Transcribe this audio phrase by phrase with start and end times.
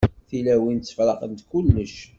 [0.27, 1.95] Tilawin ttefṛaqent kullec.